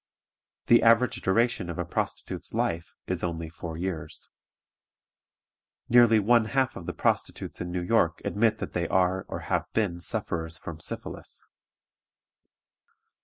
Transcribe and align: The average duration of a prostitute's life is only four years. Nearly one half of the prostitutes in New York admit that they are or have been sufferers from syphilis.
The 0.65 0.81
average 0.81 1.21
duration 1.21 1.69
of 1.69 1.77
a 1.77 1.85
prostitute's 1.85 2.55
life 2.55 2.95
is 3.05 3.23
only 3.23 3.49
four 3.49 3.77
years. 3.77 4.29
Nearly 5.89 6.17
one 6.17 6.45
half 6.45 6.75
of 6.75 6.87
the 6.87 6.93
prostitutes 6.93 7.61
in 7.61 7.71
New 7.71 7.83
York 7.83 8.19
admit 8.25 8.57
that 8.57 8.73
they 8.73 8.87
are 8.87 9.25
or 9.27 9.41
have 9.41 9.71
been 9.73 9.99
sufferers 9.99 10.57
from 10.57 10.79
syphilis. 10.79 11.45